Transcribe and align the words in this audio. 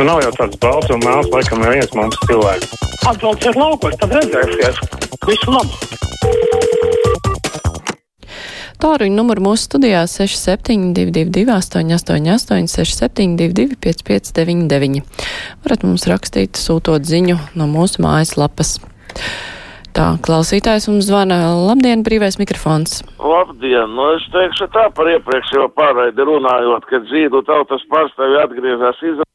Nu, 0.00 0.06
nav 0.08 0.22
jau 0.24 0.30
tāds 0.32 0.56
balts 0.56 0.88
un 0.94 1.02
mēls, 1.04 1.26
laikam, 1.28 1.60
neviens 1.60 1.90
mums 1.92 2.16
cilvēks. 2.24 2.70
Atbalsts 3.10 3.48
ir 3.50 3.58
laukos, 3.60 3.98
tad 4.00 4.14
redzēsies. 4.16 4.78
Visu 5.28 5.52
labu! 5.52 5.76
Tāruņa 8.80 9.12
numuru 9.12 9.44
mūsu 9.50 9.66
studijā 9.66 10.06
6722, 10.08 11.44
888, 11.52 12.72
672, 12.72 13.76
559, 13.76 15.04
varat 15.66 15.84
mums 15.84 16.08
rakstīt, 16.08 16.56
sūtot 16.56 17.04
ziņu 17.04 17.36
no 17.60 17.68
mūsu 17.68 18.00
mājaslapas. 18.00 18.78
Tā, 19.92 20.14
klausītājs 20.24 20.88
mums 20.88 21.12
zvana. 21.12 21.42
Labdien, 21.68 22.08
brīvais 22.08 22.40
mikrofons. 22.40 23.02
Labdien! 23.20 23.92
Nu, 23.92 24.14
es 24.16 24.24
teikšu 24.32 24.72
tā 24.72 24.88
par 24.96 25.12
iepriekšējo 25.12 25.74
pārraidi 25.76 26.24
runājot, 26.24 26.88
kad 26.88 27.04
zīdu 27.12 27.44
tautas 27.44 27.84
pārstāvi 27.92 28.40
atgriezās 28.46 29.04
Izraēlā. 29.04 29.28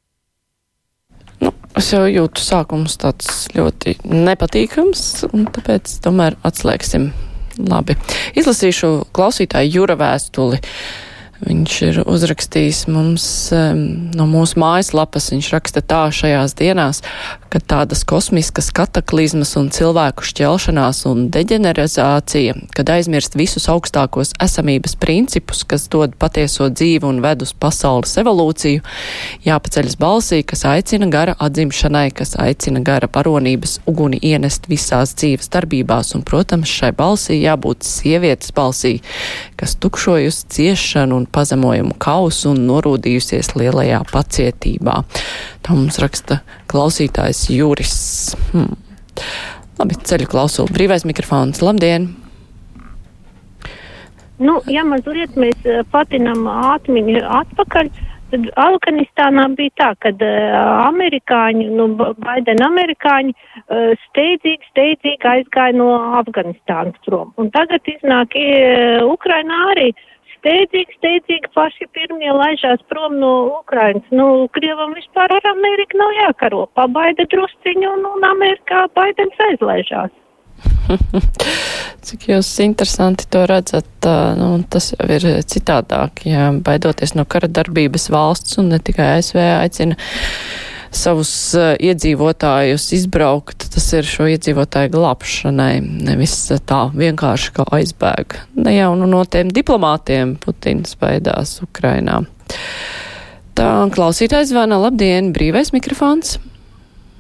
Es 1.75 1.89
jau 1.91 2.05
jūtu 2.07 2.39
sākums 2.39 2.95
tāds 3.01 3.49
ļoti 3.55 3.97
nepatīkams, 4.07 5.01
un 5.35 5.47
tāpēc 5.55 5.97
tomēr 6.05 6.37
atslēgsim. 6.47 7.09
Labi. 7.55 7.95
Izlasīšu 8.35 8.89
klausītāju 9.15 9.77
jūra 9.77 9.95
vēstuli. 9.99 10.59
Viņš 11.43 11.73
ir 11.83 11.97
uzrakstījis 12.07 12.85
mums 12.87 13.25
um, 13.51 13.79
no 14.15 14.23
mūsu 14.29 14.55
mājaslapas. 14.61 15.33
Viņš 15.33 15.49
raksta 15.51 15.81
tā 15.83 16.05
šajās 16.15 16.55
dienās, 16.55 17.01
ka 17.51 17.59
tādas 17.59 18.05
kosmiskas 18.07 18.69
kataklizmas 18.75 19.53
un 19.59 19.67
cilvēku 19.71 20.23
šķelšanās 20.27 21.01
un 21.09 21.25
deģenerizācija, 21.35 22.55
kad 22.75 22.91
aizmirst 22.91 23.35
visus 23.35 23.67
augstākos 23.71 24.31
esamības 24.43 24.95
principus, 24.99 25.65
kas 25.67 25.89
dod 25.91 26.15
patieso 26.19 26.69
dzīvi 26.71 27.07
un 27.07 27.19
ved 27.23 27.43
uz 27.43 27.51
pasaules 27.51 28.15
evolūciju, 28.19 28.83
jāpaceļas 29.43 29.99
balsī, 29.99 30.41
kas 30.47 30.63
aicina 30.71 31.11
gara 31.11 31.35
atzimšanai, 31.39 32.09
kas 32.15 32.35
aicina 32.39 32.79
gara 32.83 33.11
varonības 33.11 33.81
uguni 33.87 34.19
ienest 34.23 34.67
visās 34.71 35.15
dzīves 35.19 35.51
darbībās, 35.51 36.15
un, 36.15 36.23
protams, 36.27 36.71
šai 36.71 36.93
balsī 36.95 37.41
jābūt 37.43 37.83
sievietes 37.87 38.55
balsī, 38.55 38.97
kas 39.59 39.75
tukšojusi 39.83 40.51
ciešanu 40.55 41.21
un 41.21 41.24
pazemojumu 41.33 41.95
kausu 42.01 42.51
un 42.53 42.65
norūdījusies 42.69 43.53
lielajā 43.57 44.01
pacietībā. 44.11 44.99
Tā 45.65 45.77
mums 45.77 45.99
raksta 46.01 46.41
klausītājs 46.71 47.47
Juris. 47.53 47.97
Hmm. 48.51 48.75
Labi, 49.79 49.97
ceļu 50.07 50.29
klausulu. 50.31 50.71
Brīvais 50.75 51.07
mikrofons. 51.07 51.63
Labdien! 51.65 52.13
Nu, 54.39 54.59
ja 54.67 54.83
mazliet 54.83 55.37
mēs 55.39 55.63
eh, 55.63 55.83
patinam 55.91 56.43
atmiņu 56.51 57.21
atpakaļ, 57.39 57.89
tad 58.31 58.47
Afganistānā 58.59 59.45
bija 59.55 59.71
tā, 59.79 59.89
ka 60.01 60.11
uh, 60.11 60.55
amerikāņi, 60.89 61.67
nu, 61.77 61.85
Baidena 61.95 62.67
amerikāņi 62.71 63.31
uh, 63.31 63.93
steidzīgi, 64.07 64.71
steidzīgi 64.73 65.29
aizgāja 65.29 65.77
no 65.77 65.91
Afganistānas 66.19 66.97
prom. 67.05 67.31
Un 67.39 67.51
tagad 67.55 67.85
iznāk 67.87 68.35
uh, 68.39 69.05
Ukrainā 69.07 69.61
arī 69.75 69.91
steidzīgi, 70.45 70.97
steidzīgi 70.99 71.49
paši 71.57 71.87
pirmie 71.97 72.29
laižās 72.29 72.83
prom 72.91 73.17
no 73.17 73.31
Ukrainas. 73.57 74.05
Nu, 74.13 74.45
Krievam 74.53 74.93
vispār 74.97 75.33
ar 75.33 75.49
Ameriku 75.55 75.97
nav 75.97 76.13
jākaro. 76.19 76.67
Pabaida 76.77 77.25
drusciņu 77.33 77.89
un, 77.95 78.05
un 78.13 78.29
Amerikā 78.29 78.85
Baidens 78.93 79.41
aizlaižās. 79.49 80.13
Cik 82.05 82.27
jūs 82.29 82.51
interesanti 82.61 83.25
to 83.33 83.41
redzat, 83.49 83.89
nu, 84.37 84.49
tas 84.69 84.91
jau 84.93 85.07
ir 85.17 85.25
citādāk, 85.49 86.21
ja 86.29 86.51
baidoties 86.53 87.15
no 87.17 87.25
kara 87.25 87.49
darbības 87.49 88.11
valsts 88.13 88.59
un 88.61 88.69
ne 88.75 88.79
tikai 88.79 89.15
ASV 89.17 89.41
aicina 89.41 89.97
savus 90.97 91.31
uh, 91.57 91.73
iedzīvotājus 91.81 92.87
izbraukt, 92.97 93.67
tas 93.73 93.87
ir 93.97 94.07
šo 94.07 94.27
iedzīvotāju 94.33 94.93
glābšanai, 94.95 95.73
nevis 96.07 96.35
tā 96.67 96.85
vienkārši 96.95 97.53
kā 97.55 97.67
aizbēg. 97.77 98.37
Ne 98.59 98.77
jau 98.77 98.93
nu, 98.99 99.09
no 99.11 99.23
tiem 99.29 99.51
diplomātiem 99.53 100.35
Putins 100.41 100.97
baidās 101.01 101.57
Ukrainā. 101.65 102.21
Tā 103.55 103.69
klausītājs 103.95 104.51
zvana, 104.51 104.79
labdien, 104.81 105.31
brīvais 105.35 105.71
mikrofons. 105.75 106.37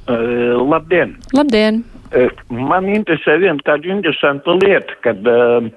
Uh, 0.05 0.55
labdien! 0.61 1.15
Labdien! 1.35 1.83
Man 2.53 2.85
interesē 2.87 3.39
viena 3.41 3.59
tāda 3.65 3.89
interesanta 3.91 4.53
lieta, 4.55 4.95
kad 5.03 5.25
uh, 5.27 5.67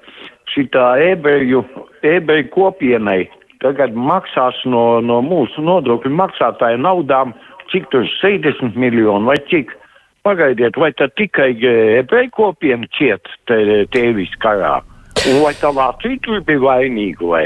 šitā 0.53 0.93
ebreju, 1.09 1.63
ebreju 2.05 2.47
kopienai 2.53 3.23
tagad 3.63 3.95
maksās 3.95 4.59
no, 4.69 4.99
no 5.03 5.19
mūsu 5.25 5.63
nodokļu 5.63 6.11
maksātāju 6.15 6.79
naudām, 6.81 7.33
cik 7.71 7.89
tur 7.93 8.07
60 8.19 8.77
miljonu 8.79 9.31
vai 9.31 9.37
cik. 9.51 9.75
Pagaidiet, 10.27 10.75
vai 10.75 10.91
tad 10.99 11.13
tikai 11.15 11.53
ebreju 12.01 12.31
kopiena 12.35 12.87
ciet 12.97 13.29
tēvis 13.47 14.33
karā? 14.43 14.81
Un 15.29 15.39
vai 15.43 15.53
tā 15.59 15.71
Latvija 15.75 16.19
tur 16.25 16.43
bija 16.47 16.59
vainīga 16.63 17.29
vai? 17.31 17.45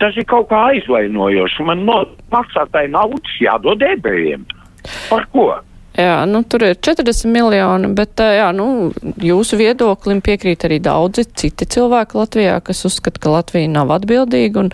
Tas 0.00 0.16
ir 0.18 0.26
kaut 0.28 0.48
kā 0.50 0.62
aizvainojoši. 0.72 1.66
Man 1.68 1.84
no 1.86 2.00
maksātāju 2.32 2.94
naudas 2.96 3.36
jādod 3.40 3.84
ebrejiem. 3.84 4.46
Par 5.10 5.28
ko? 5.32 5.52
Jā, 5.94 6.24
nu, 6.26 6.40
tur 6.42 6.64
ir 6.66 6.78
40 6.82 7.28
miljoni, 7.30 7.88
bet 7.94 8.18
jā, 8.18 8.48
nu, 8.56 8.90
jūsu 9.22 9.54
viedoklim 9.60 10.18
piekrīt 10.26 10.64
arī 10.66 10.80
daudzi 10.82 11.22
citi 11.38 11.68
cilvēki 11.70 12.18
Latvijā, 12.18 12.56
kas 12.66 12.82
uzskata, 12.88 13.20
ka 13.22 13.30
Latvija 13.36 13.70
nav 13.70 13.92
atbildīga 13.94 14.64
un 14.64 14.72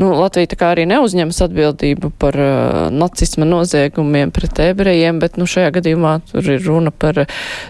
nu, 0.00 0.08
Latvija 0.16 0.48
tā 0.48 0.56
kā 0.56 0.70
arī 0.72 0.86
neuzņemas 0.88 1.42
atbildību 1.44 2.12
par 2.16 2.40
uh, 2.40 2.78
nacisma 2.88 3.44
noziegumiem 3.44 4.32
pret 4.32 4.62
ebrejiem, 4.70 5.20
bet 5.20 5.36
nu, 5.36 5.44
šajā 5.44 5.74
gadījumā 5.76 6.14
tur 6.32 6.48
ir 6.56 6.64
runa 6.64 6.94
par 6.96 7.26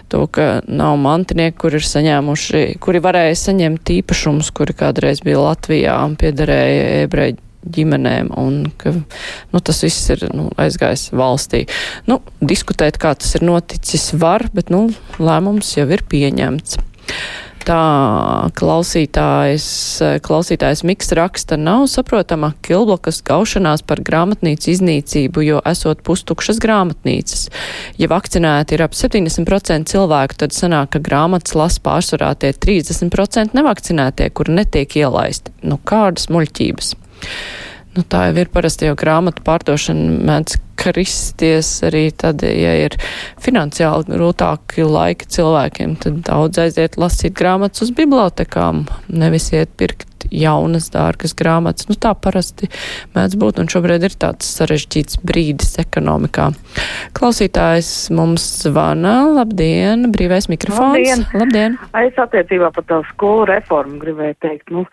to, 0.07 0.23
ka 0.31 0.47
nav 0.63 0.95
mantinieki, 1.03 1.57
kuri 1.59 1.81
ir 1.81 1.89
saņēmuši, 1.89 2.63
kuri 2.79 3.03
varēja 3.03 3.35
saņemt 3.43 3.91
īpašumus, 3.99 4.55
kuri 4.55 4.79
kādreiz 4.85 5.19
bija 5.27 5.43
Latvijā 5.49 5.99
un 6.07 6.15
piederēja 6.19 7.03
ebreju 7.03 7.43
ģimenēm 7.67 8.31
un 8.39 8.61
ka 8.79 8.93
nu, 8.95 9.59
tas 9.59 9.83
viss 9.83 10.09
ir 10.13 10.25
nu, 10.35 10.49
aizgājis 10.59 11.09
valstī. 11.17 11.65
Nu, 12.09 12.21
diskutēt, 12.39 12.99
kā 13.01 13.15
tas 13.19 13.35
ir 13.37 13.45
noticis, 13.47 14.11
var, 14.19 14.47
bet 14.55 14.71
nu, 14.73 14.87
lēmums 15.19 15.75
jau 15.77 15.89
ir 15.91 16.05
pieņemts. 16.09 16.79
Tā 17.69 18.49
klausītājs, 18.57 19.65
klausītājs 20.25 20.81
Miks 20.87 21.11
raksta, 21.13 21.57
nav 21.59 21.83
saprotama 21.91 22.53
Kilblokas 22.65 23.19
gaušanās 23.27 23.83
par 23.85 24.01
grāmatnīcu 24.05 24.71
iznīcību, 24.71 25.43
jo 25.45 25.59
esot 25.69 26.01
pustukšas 26.07 26.61
grāmatnīcas. 26.63 27.49
Ja 28.01 28.09
vakcinēti 28.09 28.77
ir 28.77 28.85
ap 28.87 28.95
70% 28.97 29.91
cilvēku, 29.91 30.39
tad 30.39 30.55
sanāk, 30.55 30.95
ka 30.95 31.03
grāmatas 31.11 31.53
las 31.59 31.77
pārsvarā 31.83 32.31
tie 32.39 32.55
30% 32.55 33.53
nevakcinētie, 33.57 34.31
kuri 34.33 34.57
netiek 34.61 34.97
ielaisti. 35.03 35.53
Nu, 35.61 35.77
kādas 35.83 36.31
muļķības? 36.33 36.95
Nu, 37.97 38.03
tā 38.05 38.27
jau 38.29 38.35
ir 38.37 38.49
parasti 38.53 38.85
jau 38.85 38.95
grāmatu 38.99 39.41
pārdošana 39.43 40.19
mēdz 40.29 40.59
kristies 40.79 41.71
arī 41.83 42.05
tad, 42.15 42.43
ja 42.45 42.75
ir 42.85 42.95
finansiāli 43.43 44.13
grūtāki 44.13 44.85
laiki 44.85 45.27
cilvēkiem, 45.35 45.97
tad 46.03 46.21
daudz 46.29 46.61
aiziet 46.63 46.99
lasīt 47.01 47.35
grāmatas 47.35 47.83
uz 47.87 47.91
bibliotekām, 47.97 48.85
nevis 49.09 49.49
iet 49.51 49.73
pirkt 49.79 50.07
jaunas, 50.31 50.89
dārgas 50.93 51.33
grāmatas. 51.37 51.89
Nu, 51.89 51.97
tā 51.99 52.13
parasti 52.13 52.69
mēdz 53.15 53.37
būt, 53.41 53.61
un 53.63 53.69
šobrīd 53.71 54.05
ir 54.05 54.15
tāds 54.21 54.47
sarežģīts 54.59 55.21
brīdis 55.25 55.77
ekonomikā. 55.81 56.51
Klausītājs 57.17 57.91
mums 58.15 58.45
zvana. 58.63 59.17
Labdien, 59.39 60.09
brīvais 60.13 60.49
mikrofons. 60.51 60.99
Labdien. 60.99 61.25
Labdien. 61.33 61.79
Es 62.05 62.19
attiecībā 62.21 62.71
par 62.75 62.87
tā 62.89 63.01
skolu 63.13 63.47
reformu 63.49 63.99
gribēju 64.03 64.39
teikt. 64.45 64.75
Nu, 64.75 64.85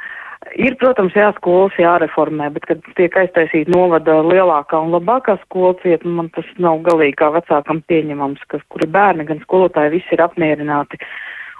Ir, 0.56 0.76
protams, 0.80 1.14
jā, 1.16 1.30
skolas 1.36 1.74
jāreformē, 1.80 2.48
bet, 2.54 2.66
kad 2.68 2.84
tiek 2.96 3.16
aiztaisīta 3.18 3.72
novada 3.72 4.18
lielākā 4.24 4.78
un 4.84 4.92
labākā 4.94 5.38
skola 5.42 5.74
cieta, 5.82 6.08
man 6.08 6.28
tas 6.34 6.46
nav 6.62 6.82
galīgi 6.86 7.16
kā 7.20 7.30
vecākam 7.34 7.82
pieņemams, 7.90 8.44
ka 8.52 8.60
kuri 8.72 8.88
bērni, 8.92 9.26
gan 9.28 9.40
skolotāji, 9.42 9.96
visi 9.96 10.16
ir 10.16 10.22
apmierināti. 10.24 11.00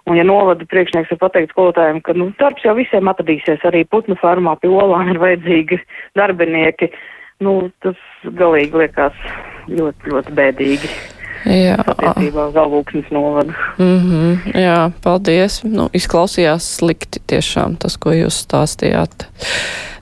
Un 0.06 0.20
ja 0.20 0.22
novada 0.28 0.68
priekšnieks 0.70 1.10
ir 1.10 1.18
pateikt 1.18 1.52
skolotājiem, 1.56 1.98
ka, 2.06 2.14
nu, 2.14 2.30
darbs 2.38 2.64
jau 2.64 2.76
visiem 2.78 3.10
atradīsies, 3.10 3.64
arī 3.66 3.82
putnu 3.90 4.14
farmā 4.20 4.54
pie 4.62 4.70
olām 4.70 5.10
ir 5.10 5.20
vajadzīgi 5.24 5.80
darbinieki, 6.20 6.92
nu, 7.42 7.58
tas 7.82 7.98
galīgi 8.38 8.84
liekas 8.84 9.18
ļoti, 9.72 10.12
ļoti 10.12 10.36
bēdīgi. 10.40 10.94
Jā. 11.46 11.76
Attiecībā 11.78 12.48
uz 12.50 12.56
Alvūksnes 12.58 13.10
novadu. 13.14 13.54
Mm 13.78 13.98
-hmm, 14.02 14.60
jā, 14.60 14.90
paldies. 15.02 15.60
Nu, 15.64 15.88
izklausījās 15.94 16.66
slikti 16.76 17.22
tiešām 17.26 17.76
tas, 17.78 17.96
ko 17.96 18.10
jūs 18.10 18.42
stāstījāt. 18.46 19.28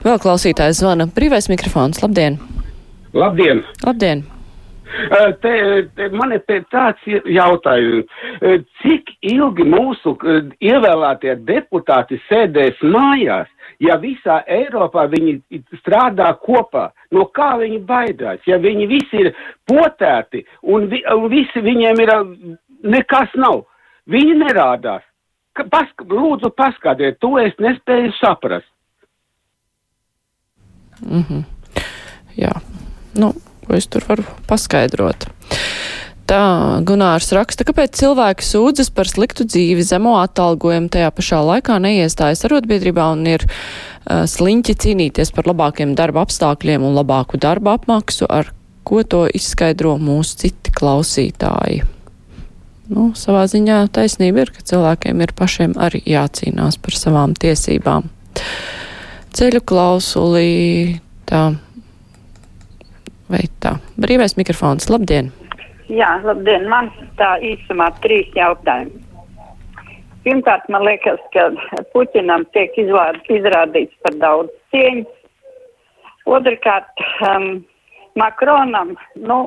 Vēl 0.05 0.19
klausītājs 0.19 0.81
zvana. 0.81 1.05
Brīvais 1.05 1.49
mikrofons. 1.49 2.01
Labdien! 2.01 2.39
Labdien! 3.13 3.63
Labdien! 3.85 4.25
Te, 5.41 5.53
te, 5.97 6.07
man 6.13 6.31
ir 6.35 6.43
tāds 6.71 7.01
jautājums, 7.05 8.05
cik 8.81 9.09
ilgi 9.25 9.65
mūsu 9.67 10.13
ievēlētie 10.63 11.35
deputāti 11.47 12.19
sēdēs 12.29 12.83
mājās, 12.85 13.49
ja 13.83 13.97
visā 13.99 14.41
Eiropā 14.47 15.07
viņi 15.11 15.39
strādā 15.81 16.29
kopā? 16.43 16.89
No 17.11 17.25
kā 17.35 17.55
viņi 17.61 17.81
baidās? 17.87 18.45
Ja 18.47 18.59
viņi 18.61 18.87
visi 18.91 19.25
ir 19.25 19.33
potēti 19.67 20.45
un, 20.61 20.87
vi, 20.91 21.01
un 21.11 21.27
visi 21.33 21.63
viņiem 21.65 22.01
ir 22.05 22.13
nekas 22.85 23.33
nav, 23.41 23.65
viņi 24.11 24.37
nerādās. 24.45 25.03
Pask, 25.71 26.03
lūdzu, 26.11 26.51
paskatiet, 26.51 27.17
to 27.23 27.37
es 27.39 27.55
nespēju 27.63 28.11
saprast. 28.19 28.67
Mhm. 31.01 31.43
Jā, 32.35 32.51
nu, 33.15 33.31
ko 33.65 33.77
es 33.77 33.89
tur 33.91 34.05
varu 34.07 34.25
paskaidrot. 34.49 35.27
Tā 36.25 36.41
Gunārs 36.81 37.29
raksta, 37.37 37.67
kāpēc 37.67 37.99
cilvēki 37.99 38.45
sūdzas 38.47 38.89
par 38.89 39.05
sliktu 39.05 39.45
dzīvi, 39.45 39.83
zemo 39.85 40.15
atalgojumu, 40.23 40.89
tajā 40.89 41.11
pašā 41.13 41.41
laikā 41.45 41.77
neiestājas 41.83 42.41
arotbiedrībā 42.47 43.11
un 43.13 43.27
ir 43.29 43.45
uh, 43.45 44.23
sliņķi 44.25 44.77
cīnīties 44.81 45.29
par 45.35 45.45
labākiem 45.51 45.93
darba 45.97 46.23
apstākļiem 46.25 46.87
un 46.87 46.97
labāku 46.97 47.37
darba 47.37 47.75
apmaksu, 47.77 48.25
ar 48.25 48.49
ko 48.85 49.03
to 49.05 49.27
izskaidro 49.37 49.99
mūsu 50.01 50.45
citi 50.45 50.73
klausītāji. 50.73 51.83
Nu, 52.89 53.11
savā 53.17 53.45
ziņā 53.49 53.83
taisnība 53.93 54.43
ir, 54.43 54.51
ka 54.53 54.65
cilvēkiem 54.65 55.21
ir 55.25 55.33
pašiem 55.37 55.77
arī 55.81 56.03
jācīnās 56.05 56.77
par 56.81 56.97
savām 56.97 57.33
tiesībām. 57.37 58.09
Ceļu 59.35 59.61
klausulī, 59.65 60.51
tā, 61.29 61.47
vai 63.31 63.45
tā. 63.63 63.75
Brīvais 64.01 64.37
mikrofons, 64.39 64.89
labdien! 64.91 65.31
Jā, 65.91 66.15
labdien, 66.25 66.65
man 66.69 66.89
tā 67.19 67.35
īsumā 67.45 67.91
trīs 68.01 68.31
jautājumi. 68.37 69.03
Pirmkārt, 70.25 70.65
man 70.73 70.81
liekas, 70.87 71.21
ka 71.35 71.51
Puķinam 71.93 72.47
tiek 72.57 72.73
izvār, 72.81 73.19
izrādīts 73.29 73.93
par 74.01 74.17
daudz 74.23 74.49
cieņas. 74.73 75.11
Otrakārt, 76.25 77.03
um, 77.29 77.59
Makronam, 78.17 78.95
nu, 79.29 79.37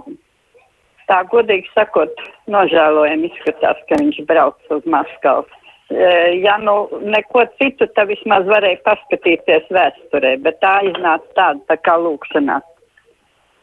tā 1.11 1.25
godīgi 1.33 1.67
sakot, 1.75 2.23
nožēlojami 2.53 3.33
izskatās, 3.33 3.81
ka 3.89 3.99
viņš 3.99 4.23
brauc 4.31 4.75
uz 4.77 4.87
Maskavu. 4.87 5.49
E, 5.91 6.09
ja 6.45 6.59
nu 6.63 6.85
neko 7.03 7.47
citu, 7.59 7.89
tad 7.97 8.13
vismaz 8.13 8.47
varēja 8.47 8.79
paskatīties 8.87 9.71
vēsturē, 9.75 10.37
bet 10.45 10.61
tā 10.63 10.79
iznāca 10.93 11.33
tāda 11.39 11.65
tā 11.73 11.79
kā 11.83 11.97
lūkšanās. 11.99 12.67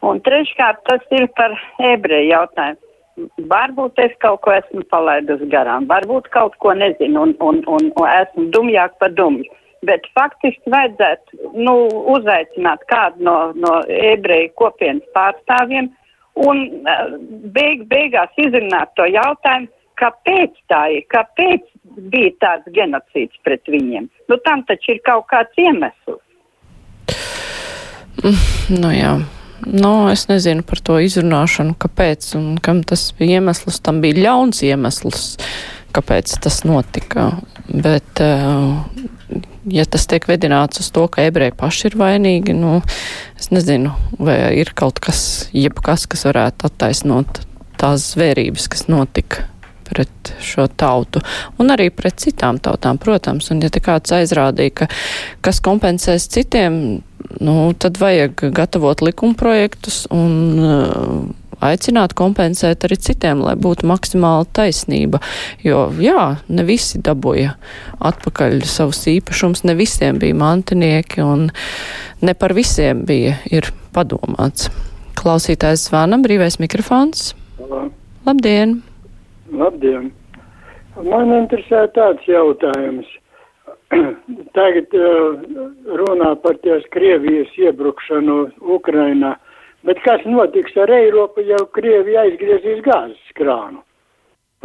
Un 0.05 0.21
treškārt, 0.25 0.83
tas 0.89 1.03
ir 1.17 1.27
par 1.37 1.55
ebreju 1.93 2.29
jautājumu. 2.29 2.81
Varbūt 3.51 3.99
es 4.03 4.15
kaut 4.19 4.41
ko 4.43 4.51
esmu 4.51 4.83
palaidusi 4.91 5.47
garām, 5.51 5.85
varbūt 5.87 6.27
kaut 6.33 6.57
ko 6.59 6.73
nezinu 6.75 7.21
un, 7.23 7.31
un, 7.39 7.61
un, 7.71 7.85
un 7.95 8.09
esmu 8.11 8.49
dumjāk 8.51 8.97
par 8.99 9.13
dumju. 9.15 9.47
Bet 9.87 10.07
faktiski 10.17 10.71
vajadzētu 10.73 11.53
nu, 11.55 11.75
uzaicināt 12.11 12.83
kādu 12.91 13.23
no, 13.27 13.37
no 13.55 13.77
ebreju 13.87 14.51
kopienas 14.59 15.05
pārstāvjiem 15.15 15.87
un 16.43 16.61
uh, 16.83 17.15
beig, 17.55 17.85
beigās 17.91 18.35
izrunāt 18.41 18.91
to 18.99 19.07
jautājumu, 19.07 19.71
kāpēc 20.01 20.59
tā 20.71 20.81
ir, 20.97 21.05
kāpēc 21.13 21.63
bija 22.11 22.33
tāds 22.43 22.75
genocīds 22.75 23.39
pret 23.47 23.63
viņiem. 23.71 24.09
Nu, 24.27 24.39
tam 24.43 24.65
taču 24.67 24.97
ir 24.97 25.01
kaut 25.07 25.29
kāds 25.31 25.61
iemesls. 25.61 26.19
Nu 28.73 28.91
jā. 28.91 29.15
Nu, 29.63 30.09
es 30.11 30.25
nezinu 30.27 30.65
par 30.67 30.81
to 30.83 30.97
izrunāšanu, 30.99 31.77
kāpēc 31.79 32.33
un 32.39 32.57
kam 32.63 32.83
tas 32.87 33.07
bija 33.17 33.39
iemesls. 33.39 33.79
Tam 33.85 34.01
bija 34.03 34.19
ļauns 34.27 34.61
iemesls, 34.67 35.23
kāpēc 35.95 36.35
tas 36.43 36.61
notika. 36.67 37.31
Bet, 37.69 38.19
eh, 38.19 39.39
ja 39.71 39.85
tas 39.85 40.05
tiek 40.11 40.27
vedināts 40.27 40.83
uz 40.83 40.91
to, 40.91 41.07
ka 41.07 41.25
ebreji 41.25 41.55
paši 41.57 41.89
ir 41.89 41.97
vainīgi, 42.01 42.53
nu, 42.53 42.81
es 43.39 43.49
nezinu, 43.49 43.95
vai 44.19 44.37
ir 44.59 44.75
kaut 44.75 44.99
kas, 44.99 45.49
jebkas, 45.55 46.05
kas 46.11 46.27
varētu 46.27 46.69
attaisnot 46.69 47.41
tās 47.79 48.11
zvērības, 48.13 48.69
kas 48.71 48.87
notika 48.91 49.47
pret 49.85 50.33
šo 50.41 50.65
tautu 50.67 51.21
un 51.61 51.69
arī 51.73 51.91
pret 51.93 52.17
citām 52.23 52.57
tautām, 52.63 52.97
protams. 53.01 53.51
Un 53.53 53.61
ja 53.61 53.69
te 53.69 53.81
kāds 53.83 54.13
aizrādīja, 54.15 54.73
ka 54.81 54.87
kas 55.45 55.61
kompensēs 55.65 56.25
citiem, 56.33 57.03
nu, 57.39 57.73
tad 57.79 57.99
vajag 58.01 58.47
gatavot 58.55 59.01
likumprojektus 59.05 60.05
un 60.13 60.35
uh, 60.59 61.25
aicināt 61.63 62.15
kompensēt 62.17 62.85
arī 62.87 62.97
citiem, 63.01 63.43
lai 63.45 63.55
būtu 63.59 63.87
maksimāla 63.89 64.47
taisnība. 64.55 65.21
Jo, 65.65 65.87
jā, 66.01 66.25
ne 66.47 66.65
visi 66.67 67.01
dabūja 67.03 67.55
atpakaļ 67.99 68.59
savus 68.69 69.05
īpašumus, 69.11 69.65
ne 69.67 69.77
visiem 69.77 70.19
bija 70.21 70.37
mantinieki 70.37 71.23
un 71.25 71.49
ne 72.25 72.35
par 72.37 72.55
visiem 72.57 73.05
bija 73.07 73.37
ir 73.51 73.71
padomāts. 73.95 74.69
Klausītājs 75.15 75.87
zvana, 75.89 76.19
brīvais 76.21 76.59
mikrofons. 76.61 77.33
Halo. 77.59 77.87
Labdien! 78.25 78.79
Labdien! 79.53 80.11
Man 80.95 81.31
interesē 81.35 81.85
tāds 81.95 82.23
jautājums. 82.27 83.07
Tagad 84.57 84.95
uh, 84.97 85.41
runā 85.99 86.31
par 86.43 86.57
tās 86.63 86.85
Krievijas 86.95 87.51
iebrukšanu 87.59 88.37
Ukrainā, 88.77 89.35
bet 89.85 90.01
kas 90.05 90.25
notiks 90.25 90.77
ar 90.81 90.91
Eiropu, 90.91 91.45
ja 91.45 91.59
Krievija 91.77 92.25
aizgriezīs 92.25 92.81
gāzes 92.85 93.35
krānu? 93.37 93.83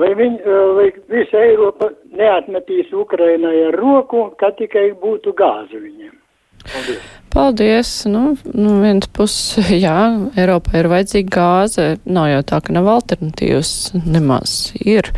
Vai, 0.01 0.15
viņ, 0.17 0.41
uh, 0.41 0.73
vai 0.79 0.89
visa 1.13 1.45
Eiropa 1.45 1.91
neatmetīs 2.17 2.95
Ukrainai 2.97 3.57
ar 3.69 3.77
roku, 3.77 4.31
ka 4.41 4.55
tikai 4.57 4.91
būtu 5.03 5.37
gāze 5.37 5.77
viņiem? 5.77 6.17
Paldies! 6.65 7.09
Paldies! 7.31 7.91
Nu, 8.11 8.37
nu 8.55 8.81
viens 8.83 9.07
puses, 9.17 9.71
jā, 9.87 9.97
Eiropā 10.41 10.81
ir 10.81 10.91
vajadzīga 10.93 11.35
gāze. 11.37 11.87
Nav 12.05 12.31
jau 12.33 12.41
tā, 12.53 12.61
ka 12.65 12.75
nav 12.77 12.89
alternatīvas. 12.97 13.73
Nemaz 14.05 14.57
ir. 14.81 15.13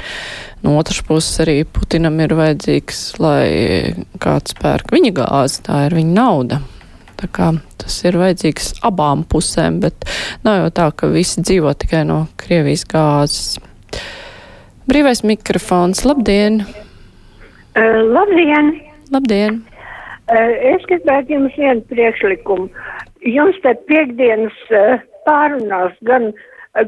No 0.63 0.77
otras 0.79 1.03
puses 1.03 1.41
arī 1.43 1.65
Putinam 1.67 2.21
ir 2.23 2.37
vajadzīgs, 2.39 3.01
lai 3.19 3.47
kāds 4.23 4.55
pērk 4.55 4.93
viņa 4.95 5.11
gāzi. 5.17 5.59
Tā 5.67 5.81
ir 5.89 5.97
viņa 5.99 6.15
nauda. 6.15 6.61
Tas 7.23 7.97
ir 8.07 8.19
vajadzīgs 8.19 8.73
abām 8.87 9.23
pusēm, 9.31 9.81
bet 9.83 10.07
nav 10.47 10.61
jau 10.61 10.71
tā, 10.75 10.87
ka 10.95 11.11
visi 11.11 11.43
dzīvo 11.43 11.75
tikai 11.79 12.05
no 12.07 12.25
Krievijas 12.39 12.83
gāzes. 12.91 13.59
Brīvais 14.91 15.23
mikrofons. 15.27 16.05
Labdien! 16.07 16.63
Uh, 17.79 18.01
labdien! 18.11 18.73
Labdien! 19.15 19.61
Uh, 20.31 20.55
es 20.75 20.83
gribētu 20.91 21.37
jums 21.37 21.59
vienu 21.59 21.83
priekšlikumu. 21.91 22.71
Jums 23.27 23.59
te 23.63 23.75
piekdienas 23.91 24.59
uh, 24.75 24.99
pārunās 25.27 25.95
gan, 26.07 26.31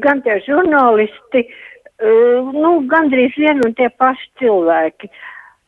gan 0.02 0.22
tie 0.26 0.40
žurnālisti, 0.46 1.46
uh, 1.46 1.73
nu, 2.02 2.74
gandrīz 2.90 3.36
vien 3.38 3.62
un 3.64 3.74
tie 3.78 3.88
paši 3.98 4.28
cilvēki. 4.40 5.10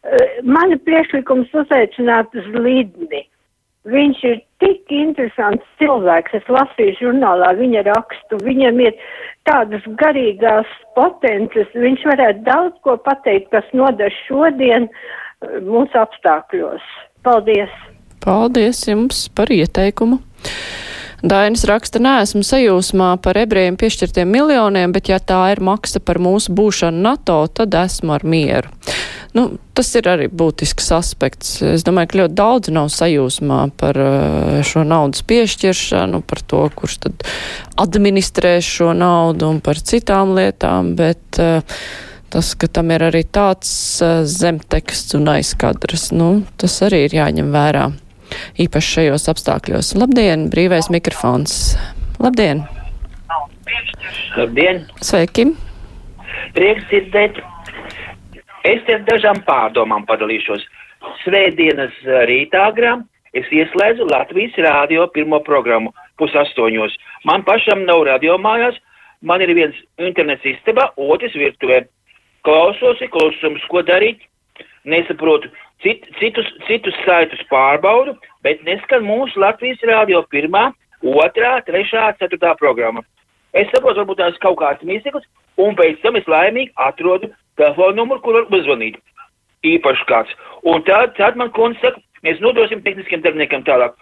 Uh, 0.06 0.42
mani 0.42 0.78
priekšlikums 0.86 1.54
uzaicināt 1.54 2.34
uz 2.34 2.46
Lidni. 2.54 3.24
Viņš 3.86 4.22
ir 4.26 4.40
tik 4.58 4.90
interesants 4.90 5.66
cilvēks. 5.78 6.34
Es 6.34 6.48
lasīju 6.50 6.96
žurnālā 6.98 7.52
viņa 7.58 7.84
rakstu. 7.86 8.40
Viņam 8.42 8.80
ir 8.82 8.96
tādas 9.46 9.86
garīgās 10.00 10.66
potences. 10.98 11.70
Viņš 11.74 12.02
varētu 12.10 12.42
daudz 12.48 12.74
ko 12.82 12.96
pateikt, 12.98 13.52
kas 13.54 13.66
noder 13.72 14.10
šodien 14.26 14.90
uh, 14.90 15.58
mūsu 15.62 16.02
apstākļos. 16.02 16.82
Paldies! 17.26 17.70
Paldies 18.26 18.82
jums 18.88 19.28
par 19.30 19.54
ieteikumu! 19.54 20.25
Dainis 21.24 21.64
raksta, 21.64 22.00
neesmu 22.02 22.42
sajūsmā 22.44 23.14
par 23.24 23.38
ebrejiem 23.40 23.78
piešķirtiem 23.80 24.28
miljoniem, 24.28 24.92
bet 24.92 25.08
ja 25.08 25.16
tā 25.16 25.46
ir 25.54 25.62
maksa 25.64 26.00
par 26.04 26.20
mūsu 26.20 26.52
būšanu 26.56 27.00
NATO, 27.06 27.38
tad 27.48 27.76
esmu 27.78 28.18
ar 28.18 28.26
mieru. 28.28 28.72
Nu, 29.36 29.46
tas 29.76 29.90
ir 29.96 30.08
arī 30.08 30.28
būtisks 30.32 30.90
aspekts. 30.96 31.56
Es 31.64 31.84
domāju, 31.84 32.08
ka 32.12 32.20
ļoti 32.22 32.36
daudz 32.36 32.72
nav 32.72 32.88
sajūsmā 32.92 33.60
par 33.80 33.98
uh, 34.00 34.60
šo 34.64 34.84
naudas 34.88 35.24
piešķiršanu, 35.28 36.22
par 36.24 36.40
to, 36.44 36.62
kurš 36.76 36.98
tad 37.04 37.26
administrēs 37.80 38.68
šo 38.78 38.92
naudu 38.96 39.50
un 39.52 39.60
par 39.64 39.80
citām 39.80 40.32
lietām, 40.36 40.94
bet 40.96 41.40
uh, 41.40 41.60
tas, 42.32 42.54
ka 42.56 42.68
tam 42.68 42.92
ir 42.96 43.08
arī 43.10 43.26
tāds 43.28 43.70
uh, 44.04 44.22
zemteksts 44.24 45.16
un 45.16 45.28
aizkadrs, 45.36 46.10
nu, 46.16 46.30
tas 46.60 46.80
arī 46.88 47.06
ir 47.08 47.20
jāņem 47.20 47.52
vērā. 47.52 47.90
Īpaši 48.62 48.94
šajos 48.98 49.28
apstākļos. 49.32 49.94
Labdien, 50.00 50.48
brīvais 50.52 50.90
mikrofons. 50.92 51.76
Labdien! 52.22 52.64
Labdien! 54.36 54.84
Sveiki! 55.04 55.50
Prieks 56.56 56.86
dzirdēt. 56.90 57.42
Es 58.66 58.82
te 58.86 58.96
dažām 59.06 59.42
pārdomām 59.46 60.06
padalīšos. 60.08 60.64
Svētdienas 61.22 61.94
eh, 62.02 62.22
rītā 62.30 62.64
agrām 62.70 63.04
es 63.36 63.48
ieslēdzu 63.52 64.08
Latvijas 64.10 64.56
rādio 64.64 65.06
pirmo 65.14 65.40
programmu 65.44 65.92
pusastoņos. 66.20 66.94
Man 67.28 67.44
pašam 67.46 67.84
nav 67.84 68.06
radio 68.08 68.38
mājās, 68.40 68.78
man 69.20 69.44
ir 69.44 69.52
viens 69.58 69.76
internets 70.00 70.46
istabā, 70.48 70.88
otrs 70.96 71.36
virtuvē. 71.36 71.84
Klausosi, 72.46 73.08
klusums, 73.12 73.64
ko 73.70 73.82
darīt, 73.86 74.22
nesaprotu. 74.88 75.50
Cit, 75.84 76.06
citus, 76.18 76.46
citus 76.66 76.96
saitus 77.04 77.42
pārbaudu, 77.50 78.14
bet 78.42 78.62
neskan 78.64 79.04
mūsu 79.04 79.40
Latvijas 79.42 79.82
rādio 79.84 80.22
pirmā, 80.32 80.70
otrā, 81.04 81.58
trešā, 81.66 82.08
ceturtā 82.20 82.54
programma. 82.56 83.04
Es 83.56 83.68
saprotu, 83.72 84.00
varbūt 84.00 84.20
tās 84.20 84.40
kaut 84.40 84.58
kāds 84.62 84.84
mīsīgus, 84.88 85.26
un 85.60 85.76
pēc 85.76 86.00
tam 86.02 86.16
es 86.16 86.26
laimīgi 86.28 86.72
atrodu 86.86 87.30
telefonu 87.60 88.00
numuru, 88.00 88.22
kur 88.24 88.40
var 88.40 88.58
uzvanīt. 88.58 88.96
Īpaši 89.66 90.08
kāds. 90.08 90.32
Un 90.64 90.82
tad, 90.88 91.14
tad 91.20 91.36
man 91.40 91.52
kundze 91.56 91.80
saka, 91.84 92.02
mēs 92.24 92.40
nodosim 92.44 92.82
tehniskiem 92.84 93.24
darbiniekam 93.24 93.64
tālāk. 93.68 93.96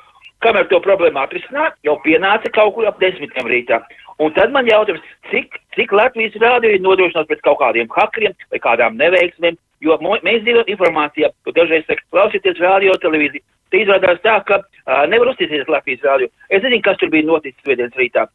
Kamēr 0.45 0.67
to 0.71 0.81
problēmu 0.83 1.23
atrisināt, 1.23 1.79
jau 1.87 1.95
pienāca 2.05 2.51
kaut 2.55 2.75
kur 2.77 2.89
ap 2.91 2.99
desmitiem 3.03 3.47
rītā. 3.51 3.81
Un 4.23 4.35
tad 4.35 4.53
man 4.55 4.69
jautājums, 4.71 5.03
cik, 5.31 5.57
cik 5.75 5.95
Latvijas 5.95 6.37
rādio 6.43 6.75
ir 6.75 6.83
nodrošināts 6.85 7.31
pret 7.31 7.43
kaut 7.47 7.59
kādiem 7.63 7.91
hakeriem 7.91 8.35
vai 8.53 8.61
kādām 8.63 8.99
neveiksmēm, 9.01 9.57
jo 9.85 9.99
mēs 10.03 10.45
dzīvojam 10.45 10.71
informācijā, 10.75 11.31
dažreiz 11.57 11.85
saka, 11.89 12.07
klausieties 12.15 12.63
rādio 12.63 12.97
televīziju. 13.03 13.45
Te 13.73 13.83
izrādās 13.83 14.21
tā, 14.25 14.39
ka 14.47 14.61
uh, 14.63 15.05
nevar 15.11 15.33
uzticēties 15.33 15.71
Latvijas 15.73 16.07
rādio. 16.07 16.31
Es 16.49 16.63
nezinu, 16.63 16.85
kas 16.85 17.01
tur 17.01 17.11
bija 17.13 17.27
noticis 17.27 17.61
svētdienas 17.65 18.01
rītā. 18.01 18.29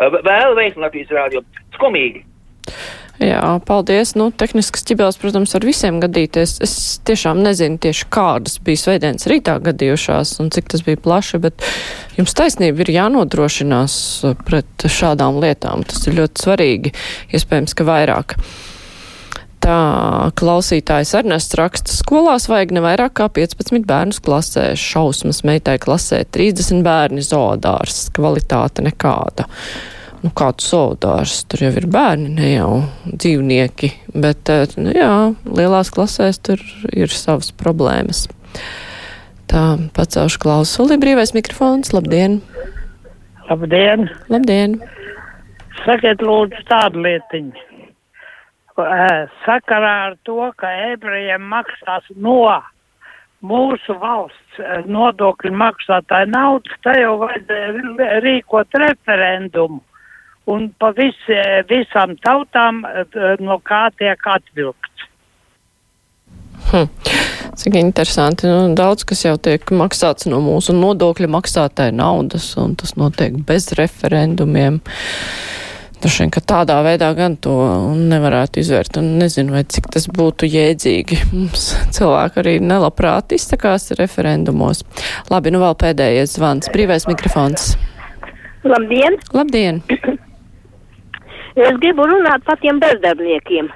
Uh, 0.00 0.20
vēl 0.26 0.58
veiksmi 0.58 0.86
Latvijas 0.86 1.14
rādio. 1.14 1.44
Skumīgi. 1.76 2.24
Jā, 3.22 3.60
paldies. 3.68 4.14
Nu, 4.18 4.30
tehniskas 4.34 4.82
ķibeles, 4.88 5.18
protams, 5.20 5.52
ar 5.54 5.66
visiem 5.66 6.00
gadīties. 6.02 6.56
Es 6.64 6.74
tiešām 7.06 7.42
nezinu 7.44 7.78
tieši 7.82 8.08
kādas 8.12 8.56
bija 8.64 8.80
sveidienas 8.80 9.28
rītā 9.30 9.58
gadījušās 9.62 10.34
un 10.42 10.50
cik 10.54 10.72
tas 10.72 10.82
bija 10.86 10.98
plaši, 11.04 11.42
bet 11.44 11.66
jums 12.16 12.34
taisnība 12.38 12.82
ir 12.82 12.94
jānodrošinās 12.96 13.94
pret 14.48 14.88
šādām 14.90 15.38
lietām. 15.44 15.84
Tas 15.86 16.08
ir 16.08 16.18
ļoti 16.18 16.46
svarīgi. 16.46 16.94
Iespējams, 17.36 17.76
ka 17.78 17.86
vairāk. 17.86 18.38
Tā 19.62 20.30
klausītājs 20.34 21.12
Ernests 21.14 21.54
raksta, 21.54 21.94
skolās 21.94 22.48
vajag 22.50 22.72
ne 22.74 22.82
vairāk 22.82 23.12
kā 23.20 23.28
15 23.30 23.84
bērnus 23.86 24.18
klasē, 24.24 24.72
šausmas 24.78 25.44
meitai 25.46 25.76
klasē 25.82 26.24
30 26.34 26.82
bērni 26.82 27.22
zoodārs, 27.22 28.08
kvalitāte 28.16 28.82
nekāda. 28.82 29.46
Nu, 30.22 30.32
kāds 30.38 30.66
zoodārs, 30.70 31.44
tur 31.50 31.62
jau 31.66 31.72
ir 31.78 31.86
bērni, 31.90 32.32
ne 32.40 32.50
jau 32.56 32.72
dzīvnieki, 33.06 33.92
bet, 34.14 34.50
eh, 34.50 34.74
nu, 34.82 34.94
jā, 34.94 35.14
lielās 35.46 35.90
klasēs 35.94 36.42
tur 36.42 36.62
ir 36.90 37.14
savas 37.14 37.54
problēmas. 37.54 38.26
Tā, 39.50 39.64
pacelšu 39.94 40.42
klausuli, 40.42 40.98
brīvais 40.98 41.34
mikrofons, 41.38 41.94
labdien! 41.94 42.40
Labdien! 43.50 44.08
Labdien! 44.30 44.80
Sakiet, 45.82 46.22
lūdzu, 46.22 46.62
tādu 46.70 47.02
lietiņu. 47.06 47.68
Sakarā 49.44 49.94
ar 50.08 50.16
to, 50.24 50.50
ka 50.56 50.70
ebrejiem 50.92 51.42
maksās 51.52 52.06
no 52.16 52.62
mūsu 53.42 53.96
valsts 54.00 54.60
nodokļu 54.86 55.52
maksātāja 55.52 56.28
naudas, 56.30 56.78
te 56.84 56.94
jau 57.00 57.16
vajadzēja 57.24 58.20
rīkot 58.22 58.78
referendumu 58.84 59.82
un 60.50 60.70
pa 60.78 60.90
visi, 60.96 61.38
visām 61.70 62.16
tautām 62.22 62.82
no 63.42 63.58
kā 63.62 63.88
tiek 63.98 64.26
atvilkts. 64.34 65.08
Hm. 66.72 66.88
Cik 67.56 67.74
interesanti. 67.76 68.48
Nu, 68.48 68.72
daudz 68.74 69.04
kas 69.04 69.26
jau 69.26 69.34
tiek 69.36 69.66
maksāts 69.76 70.24
no 70.30 70.40
mūsu 70.40 70.72
nodokļu 70.72 71.28
maksātāja 71.34 71.92
naudas, 71.92 72.46
un 72.56 72.76
tas 72.80 72.94
notiek 72.96 73.36
bez 73.46 73.68
referendumiem. 73.76 74.80
Droši 76.02 76.24
vien, 76.24 76.30
ka 76.34 76.40
tādā 76.42 76.80
veidā 76.82 77.12
gan 77.14 77.36
to 77.38 77.52
nevarētu 77.94 78.58
izvērt, 78.58 78.96
un 78.98 79.12
nezinu, 79.20 79.54
vai 79.54 79.62
cik 79.70 79.86
tas 79.94 80.08
būtu 80.10 80.48
jēdzīgi. 80.50 81.18
Mums 81.30 81.68
cilvēki 81.94 82.40
arī 82.42 82.54
nelabprāt 82.58 83.34
izsakās 83.36 83.92
referendumos. 84.00 84.82
Labi, 85.30 85.52
nu 85.54 85.62
vēl 85.62 85.78
pēdējais 85.78 86.34
zvans. 86.40 86.72
Brīvais 86.74 87.06
mikrofons. 87.06 87.76
Labdien! 88.66 89.18
Labdien! 89.34 89.82
Es 91.52 91.74
gribu 91.82 92.06
runāt 92.08 92.40
par 92.46 92.56
tiem 92.62 92.78
bezdarbniekiem. 92.80 93.66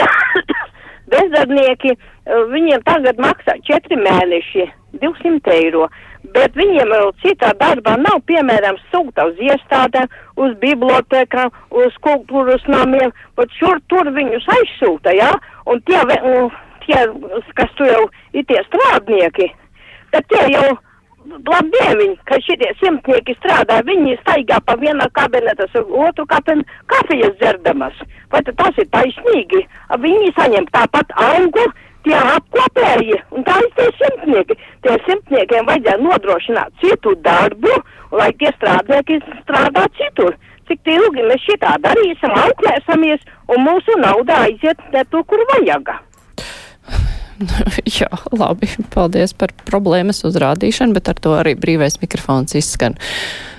Bezdarbnieki, 1.12 1.92
eh, 1.92 2.38
viņiem 2.54 2.80
tagad 2.86 3.20
maksā 3.20 3.58
4 3.68 3.98
mēneši, 4.00 4.64
200 5.02 5.52
eiro, 5.58 5.90
bet 6.34 6.56
viņiem 6.58 6.94
citā 7.22 7.52
darbā 7.60 7.96
nav, 8.00 8.20
piemēram, 8.30 8.78
sūta 8.92 9.28
uz 9.30 9.38
iestādēm, 9.42 10.08
uz 10.36 10.56
bibliotekām, 10.62 11.52
uz 11.70 11.94
kultūras 12.04 12.64
namiem, 12.68 13.12
bet 13.36 13.54
šur 13.60 13.80
tur 13.88 14.10
viņus 14.14 14.48
aizsūta, 14.58 15.14
jā, 15.16 15.30
un 15.66 15.80
tie, 15.88 16.02
un 16.32 16.50
tie, 16.84 17.06
kas 17.58 17.72
tu 17.78 17.88
jau 17.88 18.04
ir 18.32 18.46
tie 18.48 18.60
strādnieki, 18.68 19.50
tad 20.12 20.28
tie 20.32 20.44
jau 20.54 20.76
labdien 21.28 21.98
viņi, 21.98 22.16
ka 22.28 22.38
šitie 22.44 22.70
simtnieki 22.80 23.34
strādā, 23.38 23.80
viņi 23.86 24.16
staigā 24.22 24.60
pa 24.64 24.76
vienā 24.80 25.08
kabinetā, 25.16 25.66
uz 25.68 25.90
otru 26.06 26.26
kabinetu, 26.30 26.78
kafijas 26.92 27.34
dzerdamas. 27.40 27.98
Vai 28.32 28.42
tas 28.46 28.80
ir 28.80 28.88
taisnīgi? 28.94 29.64
Viņi 30.04 30.32
saņem 30.38 30.68
tāpat 30.72 31.12
algu, 31.24 31.66
tie 32.08 32.18
apkopēji, 32.34 33.20
un 33.36 33.44
tā 33.46 33.58
ir 33.62 33.70
tie 33.76 33.88
simtnieki. 34.00 34.58
Tie 34.86 34.96
simtniekiem 35.06 35.68
vajadzēja 35.68 36.00
nodrošināt 36.02 36.82
citu 36.82 37.14
darbu, 37.24 37.74
lai 38.16 38.30
tie 38.40 38.52
strādnieki 38.56 39.20
strādā 39.42 39.86
citur. 40.00 40.36
Cik 40.68 40.90
ilgi 40.92 41.24
mēs 41.24 41.44
šitā 41.46 41.76
darīsim, 41.84 42.34
auklēsimies, 42.42 43.24
un 43.54 43.64
mūsu 43.64 43.96
nauda 44.02 44.44
aiziet 44.48 44.80
ne 44.92 45.04
tur, 45.12 45.24
kur 45.28 45.40
vajaga. 45.54 45.96
Jā, 47.98 48.10
labi. 48.34 48.68
Paldies 48.92 49.34
par 49.38 49.54
problēmas 49.68 50.24
uzrādīšanu, 50.26 50.96
bet 50.96 51.12
ar 51.12 51.22
to 51.22 51.36
arī 51.38 51.54
brīvais 51.58 52.00
mikrofons 52.02 52.56
izskan. 52.58 52.98